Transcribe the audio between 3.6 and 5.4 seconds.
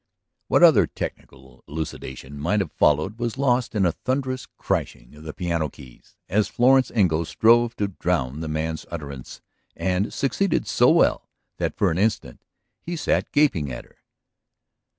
in a thunderous crashing of the